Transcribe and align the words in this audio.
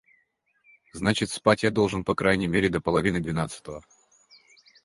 Значит, 0.93 1.29
спать 1.29 1.61
я 1.61 1.69
должен 1.69 2.03
по 2.03 2.15
крайней 2.15 2.47
мере 2.47 2.69
до 2.69 2.81
половины 2.81 3.19
двенадцатого. 3.19 3.85